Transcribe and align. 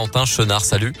Valentin 0.00 0.24
Chenard. 0.24 0.64
Salut. 0.64 0.96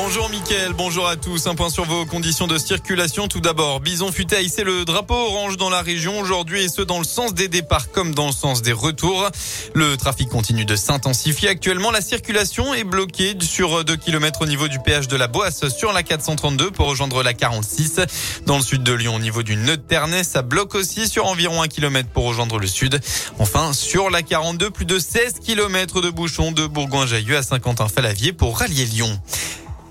Bonjour 0.00 0.30
Mickaël, 0.30 0.74
bonjour 0.74 1.08
à 1.08 1.16
tous. 1.16 1.48
Un 1.48 1.56
point 1.56 1.70
sur 1.70 1.84
vos 1.84 2.06
conditions 2.06 2.46
de 2.46 2.56
circulation. 2.56 3.26
Tout 3.26 3.40
d'abord, 3.40 3.80
Bison 3.80 4.12
futé 4.12 4.36
le 4.62 4.84
drapeau 4.84 5.16
orange 5.16 5.56
dans 5.56 5.70
la 5.70 5.82
région 5.82 6.20
aujourd'hui 6.20 6.62
et 6.62 6.68
ce 6.68 6.82
dans 6.82 6.98
le 6.98 7.04
sens 7.04 7.34
des 7.34 7.48
départs 7.48 7.90
comme 7.90 8.14
dans 8.14 8.26
le 8.26 8.32
sens 8.32 8.62
des 8.62 8.70
retours. 8.70 9.28
Le 9.74 9.96
trafic 9.96 10.28
continue 10.28 10.64
de 10.64 10.76
s'intensifier. 10.76 11.48
Actuellement, 11.48 11.90
la 11.90 12.00
circulation 12.00 12.74
est 12.74 12.84
bloquée 12.84 13.36
sur 13.40 13.84
2 13.84 13.96
km 13.96 14.42
au 14.42 14.46
niveau 14.46 14.68
du 14.68 14.78
péage 14.78 15.08
de 15.08 15.16
la 15.16 15.26
Boisse 15.26 15.66
sur 15.68 15.92
la 15.92 16.04
432 16.04 16.70
pour 16.70 16.86
rejoindre 16.86 17.24
la 17.24 17.34
46. 17.34 18.00
Dans 18.46 18.56
le 18.56 18.62
sud 18.62 18.84
de 18.84 18.92
Lyon, 18.92 19.16
au 19.16 19.20
niveau 19.20 19.42
du 19.42 19.56
nœud 19.56 19.78
Ternay, 19.78 20.22
ça 20.22 20.42
bloque 20.42 20.76
aussi 20.76 21.08
sur 21.08 21.26
environ 21.26 21.60
1 21.60 21.66
km 21.66 22.08
pour 22.10 22.24
rejoindre 22.24 22.60
le 22.60 22.68
sud. 22.68 23.00
Enfin, 23.40 23.72
sur 23.72 24.10
la 24.10 24.22
42, 24.22 24.70
plus 24.70 24.86
de 24.86 25.00
16 25.00 25.40
km 25.44 26.00
de 26.00 26.10
bouchons 26.10 26.52
de 26.52 26.68
Bourgoin-Jailleux 26.68 27.36
à 27.36 27.42
Saint-Quentin-Falavier 27.42 28.32
pour 28.32 28.58
rallier 28.58 28.84
Lyon. 28.84 29.20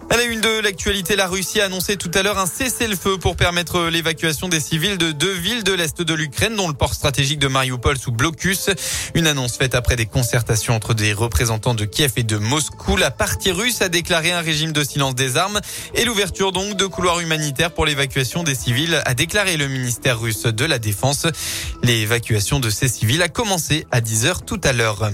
À 0.10 0.16
la 0.16 0.24
une 0.24 0.40
de 0.40 0.62
l'actualité, 0.62 1.18
la 1.18 1.28
Russie 1.28 1.60
a 1.60 1.66
annoncé 1.66 1.98
tout 1.98 2.10
à 2.14 2.24
l'heure 2.24 2.38
un 2.38 2.46
cessez-le-feu 2.46 3.18
pour 3.18 3.36
permettre 3.36 3.88
l'évacuation 3.88 4.48
des 4.48 4.62
civils 4.62 4.98
de 4.98 5.12
deux 5.12 5.34
villes 5.34 5.66
de 5.66 5.74
l'Est 5.74 6.02
de 6.02 6.14
l'Ukraine, 6.14 6.56
dont 6.56 6.70
le 6.70 6.74
port 6.74 6.94
stratégique 6.94 7.40
de 7.40 7.50
Mariupol 7.50 7.98
sous 7.98 8.14
blocus. 8.14 8.70
Une 9.16 9.28
annonce 9.28 9.58
faite 9.58 9.76
après 9.76 9.98
des 9.98 10.06
concertations 10.06 10.76
entre 10.76 10.94
des 10.94 11.12
représentants 11.12 11.74
de 11.74 11.84
Kiev 11.84 12.14
et 12.16 12.24
de 12.24 12.38
Moscou. 12.38 12.96
La 12.96 13.12
partie 13.12 13.52
russe 13.52 13.82
a 13.82 13.90
déclaré 13.90 14.32
un 14.32 14.40
régime 14.40 14.72
de 14.72 14.84
silence 14.84 15.14
des 15.14 15.36
armes 15.36 15.60
et 15.94 16.06
l'ouverture 16.06 16.54
donc 16.54 16.78
de 16.78 16.86
couloirs 16.86 17.20
humanitaires 17.20 17.72
pour 17.72 17.86
l'évacuation 17.86 18.44
des 18.44 18.55
civils, 18.55 19.02
a 19.04 19.14
déclaré 19.14 19.58
le 19.58 19.68
ministère 19.68 20.22
russe 20.22 20.44
de 20.44 20.66
la 20.66 20.80
Défense. 20.80 21.28
L'évacuation 21.84 22.62
de 22.62 22.70
ces 22.70 22.88
civils 22.88 23.22
a 23.22 23.28
commencé 23.28 23.86
à 23.92 24.00
10 24.00 24.26
heures 24.26 24.46
tout 24.46 24.62
à 24.64 24.72
l'heure. 24.72 25.12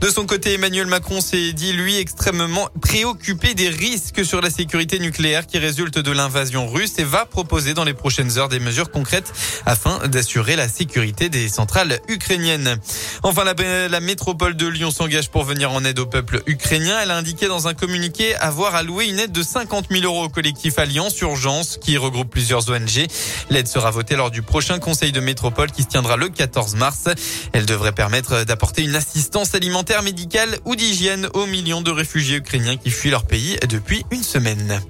De 0.00 0.10
son 0.10 0.26
côté, 0.26 0.54
Emmanuel 0.54 0.86
Macron 0.86 1.20
s'est 1.20 1.52
dit, 1.52 1.72
lui, 1.72 1.96
extrêmement 1.96 2.68
préoccupé 2.82 3.54
des 3.54 3.68
risques 3.68 4.24
sur 4.24 4.42
la 4.42 4.50
sécurité 4.50 4.98
nucléaire 4.98 5.46
qui 5.46 5.58
résultent 5.58 5.98
de 5.98 6.10
l'invasion 6.10 6.68
russe 6.68 6.98
et 6.98 7.04
va 7.04 7.24
proposer 7.24 7.72
dans 7.72 7.84
les 7.84 7.94
prochaines 7.94 8.36
heures 8.36 8.50
des 8.50 8.58
mesures 8.58 8.90
concrètes 8.90 9.32
afin 9.64 10.06
d'assurer 10.08 10.56
la 10.56 10.68
sécurité 10.68 11.28
des 11.30 11.48
centrales 11.48 12.00
ukrainiennes. 12.08 12.76
Enfin, 13.22 13.44
la, 13.44 13.88
la 13.88 14.00
métropole 14.00 14.56
de 14.56 14.66
Lyon 14.66 14.90
s'engage 14.90 15.30
pour 15.30 15.44
venir 15.44 15.72
en 15.72 15.84
aide 15.84 15.98
au 15.98 16.06
peuple 16.06 16.42
ukrainien. 16.46 16.98
Elle 17.02 17.10
a 17.10 17.16
indiqué 17.16 17.46
dans 17.46 17.68
un 17.68 17.74
communiqué 17.74 18.34
avoir 18.36 18.74
alloué 18.74 19.06
une 19.06 19.18
aide 19.18 19.32
de 19.32 19.42
50 19.42 19.86
000 19.90 20.04
euros 20.04 20.24
au 20.24 20.28
collectif 20.28 20.78
Alliance 20.78 21.18
Urgence 21.20 21.78
qui 21.80 21.96
regroupe 21.96 22.30
plusieurs 22.30 22.68
ONG. 22.68 23.06
L'aide 23.48 23.68
sera 23.68 23.90
votée 23.90 24.16
lors 24.16 24.30
du 24.30 24.42
prochain 24.42 24.78
conseil 24.78 25.12
de 25.12 25.20
métropole 25.20 25.70
qui 25.70 25.82
se 25.82 25.88
tiendra 25.88 26.16
le 26.16 26.28
14 26.28 26.74
mars. 26.74 27.04
Elle 27.52 27.64
devrait 27.64 27.92
permettre 27.92 28.44
d'apporter 28.44 28.82
une 28.82 28.96
assistance 28.96 29.54
alimentaire 29.54 29.83
médicale 30.02 30.58
ou 30.64 30.76
d'hygiène 30.76 31.28
aux 31.34 31.46
millions 31.46 31.82
de 31.82 31.90
réfugiés 31.90 32.38
ukrainiens 32.38 32.76
qui 32.76 32.90
fuient 32.90 33.10
leur 33.10 33.24
pays 33.24 33.58
depuis 33.68 34.04
une 34.10 34.22
semaine. 34.22 34.80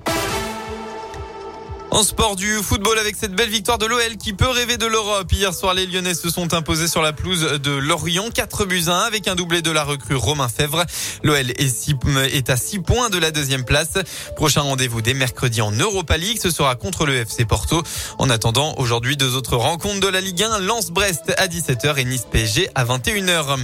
En 1.94 2.02
sport 2.02 2.34
du 2.34 2.56
football 2.56 2.98
avec 2.98 3.14
cette 3.14 3.36
belle 3.36 3.50
victoire 3.50 3.78
de 3.78 3.86
l'OL 3.86 4.16
qui 4.16 4.32
peut 4.32 4.48
rêver 4.48 4.78
de 4.78 4.86
l'Europe. 4.86 5.30
Hier 5.30 5.54
soir, 5.54 5.74
les 5.74 5.86
Lyonnais 5.86 6.14
se 6.14 6.28
sont 6.28 6.52
imposés 6.52 6.88
sur 6.88 7.02
la 7.02 7.12
pelouse 7.12 7.60
de 7.62 7.70
Lorient, 7.70 8.30
4 8.34 8.64
buts 8.64 8.86
1 8.88 8.92
avec 8.92 9.28
un 9.28 9.36
doublé 9.36 9.62
de 9.62 9.70
la 9.70 9.84
recrue 9.84 10.16
Romain 10.16 10.48
Fèvre. 10.48 10.84
L'OL 11.22 11.36
est, 11.38 12.50
à 12.50 12.56
6 12.56 12.78
points 12.80 13.10
de 13.10 13.18
la 13.18 13.30
deuxième 13.30 13.64
place. 13.64 13.92
Prochain 14.34 14.62
rendez-vous 14.62 15.02
dès 15.02 15.14
mercredi 15.14 15.62
en 15.62 15.70
Europa 15.70 16.16
League, 16.16 16.40
ce 16.42 16.50
sera 16.50 16.74
contre 16.74 17.06
le 17.06 17.14
FC 17.14 17.44
Porto. 17.44 17.84
En 18.18 18.28
attendant, 18.28 18.74
aujourd'hui, 18.78 19.16
deux 19.16 19.36
autres 19.36 19.56
rencontres 19.56 20.00
de 20.00 20.08
la 20.08 20.20
Ligue 20.20 20.42
1, 20.42 20.58
Lens-Brest 20.58 21.32
à 21.38 21.46
17h 21.46 21.96
et 21.96 22.04
Nice-PSG 22.04 22.70
à 22.74 22.84
21h. 22.84 23.56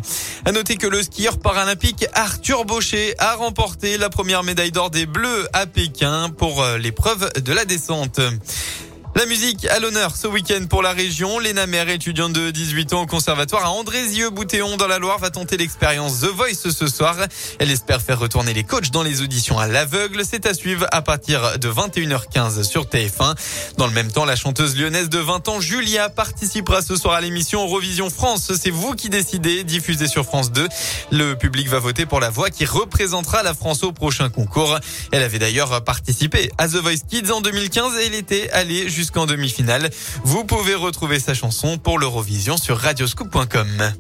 À 0.44 0.52
noter 0.52 0.76
que 0.76 0.86
le 0.86 1.02
skieur 1.02 1.40
paralympique 1.40 2.06
Arthur 2.12 2.64
Baucher 2.64 3.12
a 3.18 3.34
remporté 3.34 3.98
la 3.98 4.08
première 4.08 4.44
médaille 4.44 4.70
d'or 4.70 4.90
des 4.90 5.06
Bleus 5.06 5.48
à 5.52 5.66
Pékin 5.66 6.30
pour 6.30 6.62
euh, 6.62 6.78
l'épreuve 6.78 7.28
de 7.42 7.52
la 7.52 7.64
descente. 7.64 8.19
Alpes. 8.20 8.89
La 9.16 9.26
musique 9.26 9.66
à 9.66 9.80
l'honneur 9.80 10.14
ce 10.14 10.28
week-end 10.28 10.66
pour 10.70 10.82
la 10.82 10.92
région. 10.92 11.40
Léna 11.40 11.66
Mère, 11.66 11.88
étudiante 11.88 12.32
de 12.32 12.52
18 12.52 12.92
ans 12.92 13.02
au 13.02 13.06
conservatoire 13.06 13.64
à 13.64 13.70
Andrézieux-Boutéon 13.70 14.76
dans 14.76 14.86
la 14.86 14.98
Loire, 14.98 15.18
va 15.18 15.30
tenter 15.30 15.56
l'expérience 15.56 16.20
The 16.20 16.26
Voice 16.26 16.70
ce 16.70 16.86
soir. 16.86 17.16
Elle 17.58 17.72
espère 17.72 18.00
faire 18.00 18.20
retourner 18.20 18.54
les 18.54 18.62
coachs 18.62 18.90
dans 18.92 19.02
les 19.02 19.20
auditions 19.20 19.58
à 19.58 19.66
l'aveugle. 19.66 20.22
C'est 20.24 20.46
à 20.46 20.54
suivre 20.54 20.86
à 20.92 21.02
partir 21.02 21.58
de 21.58 21.68
21h15 21.68 22.62
sur 22.62 22.84
TF1. 22.84 23.34
Dans 23.76 23.88
le 23.88 23.92
même 23.92 24.12
temps, 24.12 24.24
la 24.24 24.36
chanteuse 24.36 24.76
lyonnaise 24.76 25.08
de 25.08 25.18
20 25.18 25.48
ans, 25.48 25.60
Julia, 25.60 26.08
participera 26.08 26.80
ce 26.80 26.94
soir 26.94 27.14
à 27.14 27.20
l'émission 27.20 27.64
Eurovision 27.64 28.10
France. 28.10 28.52
C'est 28.54 28.70
vous 28.70 28.94
qui 28.94 29.10
décidez, 29.10 29.64
diffusée 29.64 30.06
sur 30.06 30.24
France 30.24 30.52
2. 30.52 30.68
Le 31.10 31.34
public 31.34 31.68
va 31.68 31.80
voter 31.80 32.06
pour 32.06 32.20
la 32.20 32.30
voix 32.30 32.48
qui 32.48 32.64
représentera 32.64 33.42
la 33.42 33.54
France 33.54 33.82
au 33.82 33.90
prochain 33.90 34.30
concours. 34.30 34.78
Elle 35.10 35.24
avait 35.24 35.40
d'ailleurs 35.40 35.82
participé 35.82 36.52
à 36.58 36.68
The 36.68 36.76
Voice 36.76 37.04
Kids 37.08 37.32
en 37.32 37.40
2015 37.40 37.96
et 37.96 38.06
elle 38.06 38.14
était 38.14 38.48
allée 38.52 38.88
jusqu'en 39.10 39.26
demi-finale. 39.26 39.90
Vous 40.22 40.44
pouvez 40.44 40.76
retrouver 40.76 41.18
sa 41.18 41.34
chanson 41.34 41.78
pour 41.78 41.98
l'Eurovision 41.98 42.56
sur 42.56 42.78
radioscoop.com. 42.78 43.92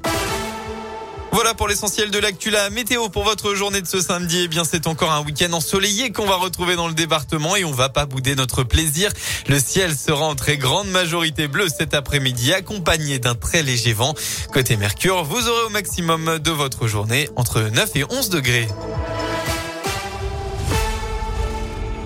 Voilà 1.32 1.54
pour 1.54 1.66
l'essentiel 1.66 2.12
de 2.12 2.18
l'actu. 2.18 2.50
La 2.50 2.70
météo 2.70 3.08
pour 3.08 3.24
votre 3.24 3.54
journée 3.56 3.80
de 3.80 3.88
ce 3.88 4.00
samedi. 4.00 4.42
Eh 4.44 4.48
bien, 4.48 4.62
c'est 4.62 4.86
encore 4.86 5.10
un 5.10 5.22
week-end 5.22 5.52
ensoleillé 5.52 6.12
qu'on 6.12 6.26
va 6.26 6.36
retrouver 6.36 6.76
dans 6.76 6.86
le 6.86 6.94
département 6.94 7.56
et 7.56 7.64
on 7.64 7.72
va 7.72 7.88
pas 7.88 8.06
bouder 8.06 8.36
notre 8.36 8.62
plaisir. 8.62 9.10
Le 9.48 9.58
ciel 9.58 9.96
sera 9.96 10.26
en 10.26 10.36
très 10.36 10.56
grande 10.56 10.88
majorité 10.88 11.48
bleu 11.48 11.66
cet 11.68 11.92
après-midi, 11.92 12.52
accompagné 12.52 13.18
d'un 13.18 13.34
très 13.34 13.64
léger 13.64 13.92
vent. 13.92 14.14
Côté 14.52 14.76
Mercure, 14.76 15.24
vous 15.24 15.48
aurez 15.48 15.64
au 15.66 15.70
maximum 15.70 16.38
de 16.38 16.50
votre 16.52 16.86
journée 16.86 17.28
entre 17.34 17.62
9 17.62 17.96
et 17.96 18.04
11 18.08 18.28
degrés. 18.28 18.68